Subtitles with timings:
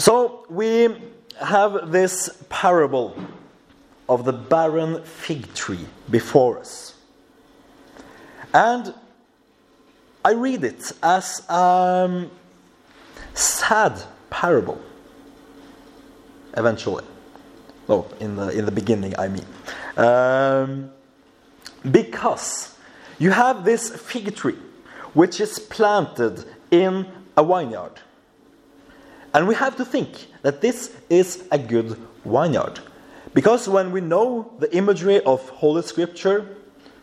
[0.00, 0.96] So we
[1.42, 3.14] have this parable
[4.08, 6.94] of the barren fig tree before us.
[8.54, 8.94] And
[10.24, 12.26] I read it as a
[13.34, 14.80] sad parable,
[16.56, 17.04] eventually.
[17.86, 19.46] No, in the, in the beginning, I mean.
[19.98, 20.90] Um,
[21.90, 22.74] because
[23.18, 24.56] you have this fig tree
[25.12, 27.06] which is planted in
[27.36, 28.00] a vineyard.
[29.32, 32.80] And we have to think that this is a good vineyard.
[33.32, 36.56] Because when we know the imagery of Holy Scripture,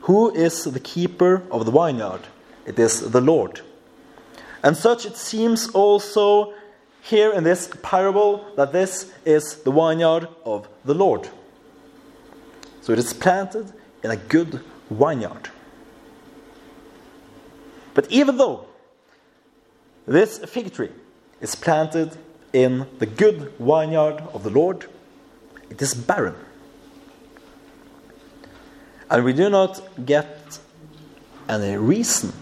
[0.00, 2.22] who is the keeper of the vineyard?
[2.64, 3.60] It is the Lord.
[4.62, 6.54] And such it seems also
[7.02, 11.28] here in this parable that this is the vineyard of the Lord.
[12.82, 13.72] So it is planted
[14.04, 15.50] in a good vineyard.
[17.94, 18.66] But even though
[20.06, 20.90] this fig tree
[21.42, 22.16] is planted
[22.52, 24.86] in the good vineyard of the Lord,
[25.68, 26.36] it is barren.
[29.10, 30.58] And we do not get
[31.48, 32.32] any reason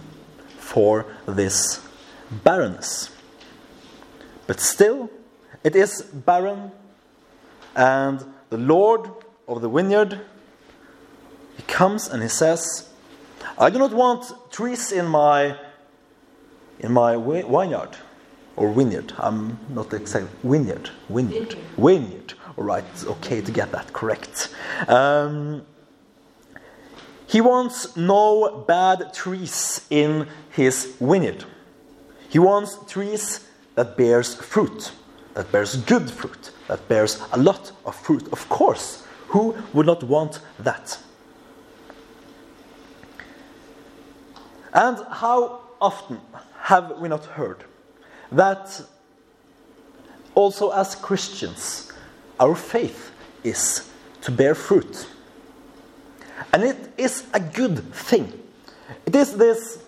[0.58, 1.80] for this
[2.30, 3.10] barrenness.
[4.46, 5.10] But still,
[5.64, 6.70] it is barren,
[7.74, 9.10] and the Lord
[9.48, 10.20] of the vineyard,
[11.56, 12.88] he comes and he says,
[13.58, 15.56] I do not want trees in my
[16.78, 17.96] in my vineyard
[18.60, 19.14] or vineyard.
[19.18, 22.34] I'm not exact vineyard, vineyard, vineyard.
[22.58, 24.54] All right, it's okay to get that correct.
[24.86, 25.62] Um,
[27.26, 31.44] he wants no bad trees in his vineyard.
[32.28, 34.92] He wants trees that bears fruit,
[35.34, 38.30] that bears good fruit, that bears a lot of fruit.
[38.30, 40.98] Of course, who would not want that?
[44.74, 46.20] And how often
[46.58, 47.64] have we not heard
[48.32, 48.82] that
[50.34, 51.92] also as Christians,
[52.38, 53.10] our faith
[53.44, 53.90] is
[54.22, 55.06] to bear fruit?
[56.52, 58.32] And it is a good thing.
[59.06, 59.78] It is this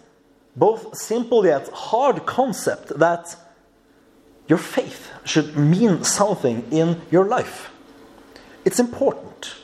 [0.54, 3.36] both simple yet hard concept that
[4.48, 7.70] your faith should mean something in your life.
[8.64, 9.54] It's important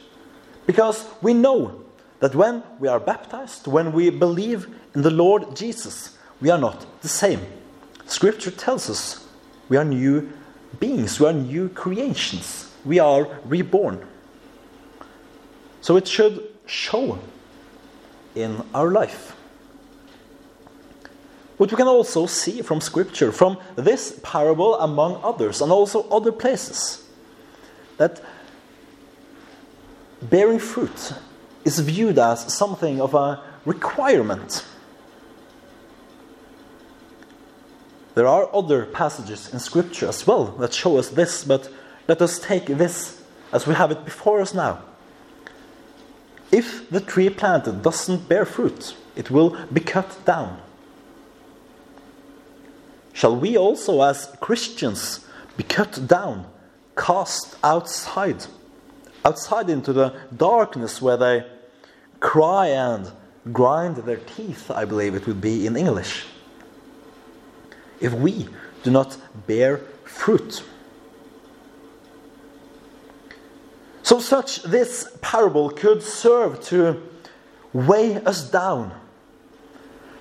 [0.66, 1.84] because we know
[2.21, 6.87] that when we are baptized, when we believe in the Lord Jesus, we are not
[7.03, 7.41] the same.
[8.09, 9.27] Scripture tells us
[9.69, 10.33] we are new
[10.81, 14.05] beings, we are new creations, we are reborn.
[15.83, 17.19] So it should show
[18.35, 19.37] in our life.
[21.59, 26.33] What we can also see from Scripture, from this parable among others, and also other
[26.33, 27.05] places,
[27.99, 28.23] that
[30.23, 31.13] bearing fruit
[31.65, 34.65] is viewed as something of a requirement.
[38.19, 41.71] There are other passages in Scripture as well that show us this, but
[42.09, 44.83] let us take this as we have it before us now.
[46.51, 50.61] If the tree planted doesn't bear fruit, it will be cut down.
[53.12, 55.25] Shall we also, as Christians,
[55.57, 56.45] be cut down,
[56.97, 58.47] cast outside,
[59.25, 61.47] outside into the darkness where they
[62.19, 63.12] cry and
[63.53, 66.27] grind their teeth, I believe it would be in English?
[68.00, 68.48] If we
[68.82, 69.16] do not
[69.47, 70.62] bear fruit.
[74.03, 77.03] So, such this parable could serve to
[77.72, 78.92] weigh us down.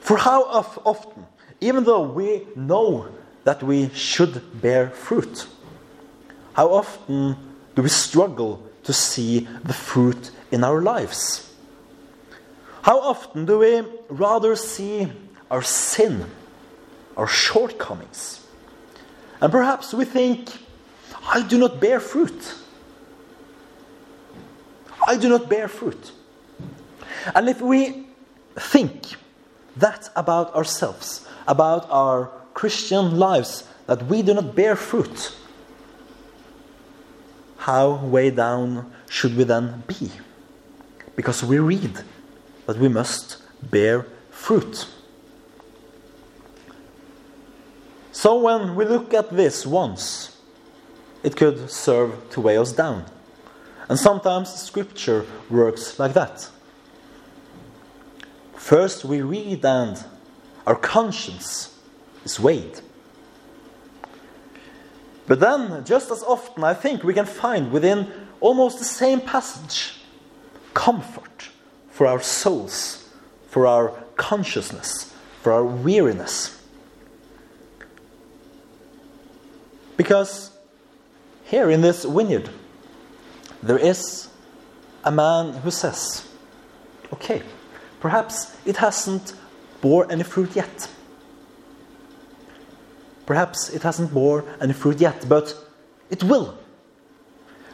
[0.01, 1.25] For how often,
[1.61, 3.07] even though we know
[3.43, 5.47] that we should bear fruit,
[6.53, 7.37] how often
[7.75, 11.53] do we struggle to see the fruit in our lives?
[12.81, 15.11] How often do we rather see
[15.51, 16.25] our sin,
[17.17, 18.45] our shortcomings?
[19.41, 20.49] And perhaps we think,
[21.27, 22.55] I do not bear fruit.
[25.05, 26.11] I do not bear fruit.
[27.35, 28.07] And if we
[28.55, 29.15] think
[29.75, 35.35] that about ourselves, about our Christian lives, that we do not bear fruit,
[37.57, 40.11] how way down should we then be?
[41.15, 41.99] Because we read
[42.65, 44.87] that we must bear fruit.
[48.17, 50.35] So when we look at this once,
[51.21, 53.05] it could serve to weigh us down.
[53.89, 56.49] And sometimes scripture works like that.
[58.55, 60.03] First we read and
[60.65, 61.77] our conscience
[62.25, 62.81] is weighed.
[65.27, 69.93] But then, just as often, I think we can find within almost the same passage
[70.73, 71.49] comfort
[71.91, 73.07] for our souls,
[73.49, 76.56] for our consciousness, for our weariness.
[79.97, 80.51] Because
[81.45, 82.49] here in this vineyard,
[83.63, 84.29] there is
[85.03, 86.27] a man who says,
[87.11, 87.41] okay,
[87.99, 89.33] perhaps it hasn't
[89.81, 90.89] bore any fruit yet.
[93.25, 95.53] Perhaps it hasn't bore any fruit yet, but
[96.09, 96.57] it will.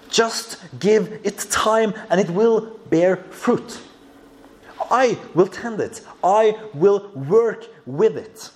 [0.10, 3.80] Just give it time and it will bear fruit.
[4.90, 6.02] I will tend it.
[6.24, 8.50] I will work with it.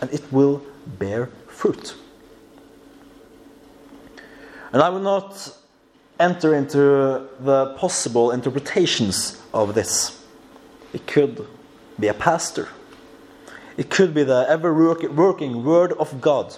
[0.00, 1.94] And it will bear fruit.
[4.72, 5.56] And I will not
[6.18, 10.24] enter into the possible interpretations of this.
[10.92, 11.46] It could
[11.98, 12.68] be a pastor,
[13.76, 16.56] it could be the ever working Word of God,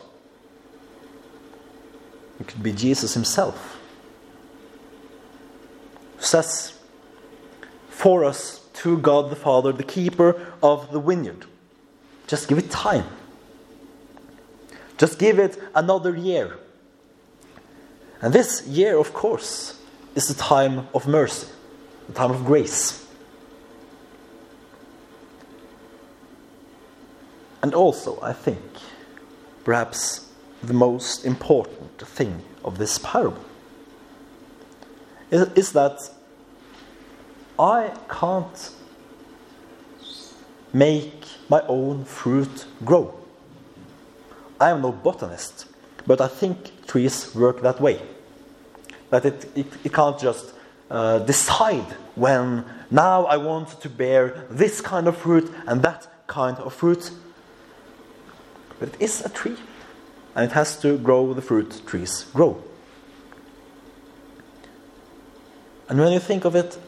[2.41, 3.77] it could be Jesus Himself.
[6.19, 6.75] Says
[7.89, 11.47] for us to God the Father, the keeper of the vineyard.
[12.29, 13.05] Just give it time.
[14.99, 16.59] Just give it another year.
[18.21, 19.81] And this year, of course,
[20.15, 21.47] is the time of mercy,
[22.09, 23.07] the time of grace.
[27.63, 28.61] And also, I think,
[29.65, 30.29] perhaps
[30.63, 33.45] the most important thing of this parable
[35.31, 36.11] is, is that
[37.59, 38.71] I can't
[40.73, 43.18] make my own fruit grow.
[44.61, 45.67] I am no botanist,
[46.07, 48.01] but I think trees work that way.
[49.11, 50.53] That it, it, it can't just
[50.91, 56.57] uh, decide when now I want to bear this kind of fruit and that kind
[56.59, 57.11] of fruit.
[58.79, 59.57] But it is a tree,
[60.35, 62.63] and it has to grow the fruit trees grow.
[65.89, 66.79] And when you think of it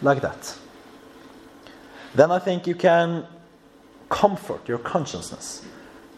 [0.00, 0.56] like that,
[2.14, 3.26] then I think you can
[4.08, 5.62] comfort your consciousness.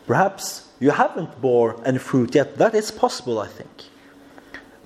[0.06, 2.56] Perhaps you haven't bore any fruit yet.
[2.56, 3.84] That is possible, I think.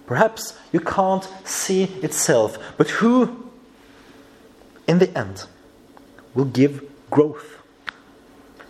[0.07, 3.51] Perhaps you can't see itself, but who,
[4.87, 5.45] in the end,
[6.35, 7.59] will give growth?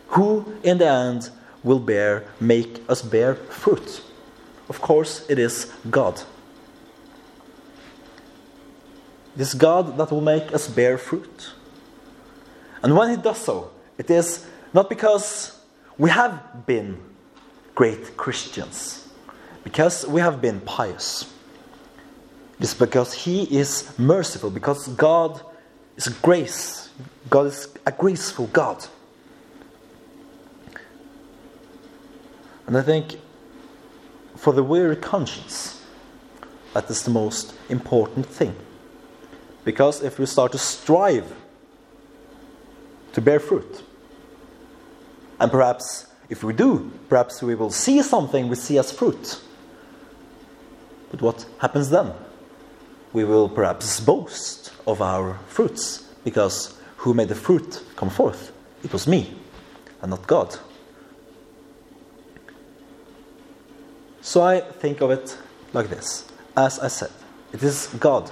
[0.08, 1.30] Who, in the end,
[1.62, 4.02] will bear, make us bear fruit?
[4.68, 6.20] Of course, it is God.
[9.34, 11.52] It is God that will make us bear fruit.
[12.82, 15.58] And when He does so, it is not because
[15.96, 16.98] we have been
[17.74, 19.08] great Christians,
[19.64, 21.32] because we have been pious.
[22.58, 25.40] It is because He is merciful, because God
[25.96, 26.90] is grace.
[27.30, 28.84] God is a graceful God.
[32.66, 33.16] And I think
[34.36, 35.84] for the weary conscience,
[36.74, 38.54] that is the most important thing.
[39.64, 41.32] Because if we start to strive
[43.12, 43.82] to bear fruit,
[45.38, 49.40] and perhaps if we do, perhaps we will see something we see as fruit.
[51.10, 52.12] But what happens then?
[53.12, 58.52] We will perhaps boast of our fruits, because who made the fruit come forth?
[58.82, 59.34] It was me,
[60.00, 60.56] and not God.
[64.22, 65.36] So I think of it
[65.72, 66.26] like this.
[66.56, 67.10] As I said,
[67.52, 68.30] it is God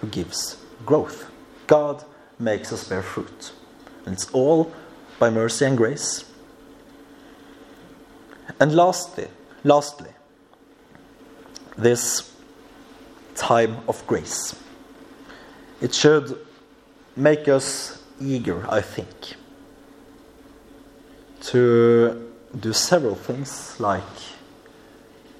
[0.00, 1.30] who gives growth.
[1.66, 2.04] God
[2.38, 3.52] makes us bear fruit.
[4.04, 4.72] And it's all
[5.18, 6.24] by mercy and grace.
[8.60, 9.28] And lastly,
[9.64, 10.10] lastly,
[11.76, 12.32] this
[13.34, 14.54] time of grace.
[15.80, 16.38] It should
[17.16, 19.34] make us eager, I think,
[21.42, 24.02] to do several things like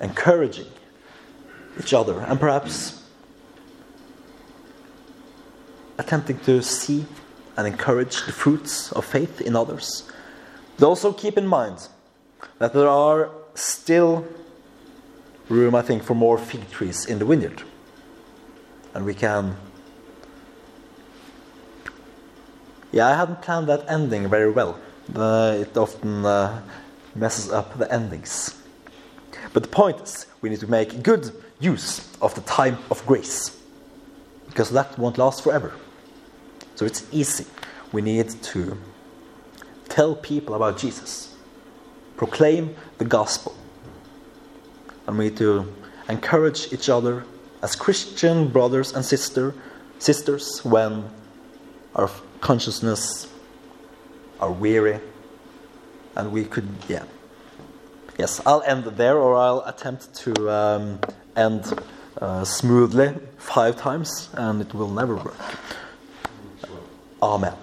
[0.00, 0.66] encouraging
[1.78, 3.02] each other and perhaps
[5.98, 7.06] attempting to see
[7.56, 10.10] and encourage the fruits of faith in others.
[10.76, 11.88] But also keep in mind
[12.58, 14.26] that there are still
[15.48, 17.62] room, I think, for more fig trees in the vineyard.
[18.94, 19.56] And we can.
[22.92, 24.78] Yeah, I hadn't planned that ending very well.
[25.14, 26.62] Uh, it often uh,
[27.14, 28.60] messes up the endings.
[29.52, 33.60] But the point is, we need to make good use of the time of grace.
[34.46, 35.72] Because that won't last forever.
[36.76, 37.46] So it's easy.
[37.92, 38.78] We need to
[39.88, 41.33] tell people about Jesus,
[42.16, 43.54] proclaim the gospel,
[45.06, 45.72] and we need to
[46.08, 47.24] encourage each other
[47.62, 49.54] as Christian brothers and sister,
[49.98, 51.08] sisters when
[51.94, 53.26] our consciousness
[54.38, 55.00] are weary
[56.16, 57.04] and we could, yeah.
[58.18, 61.00] Yes, I'll end there or I'll attempt to um,
[61.36, 61.72] end
[62.20, 65.36] uh, smoothly five times and it will never work.
[67.22, 67.54] Amen.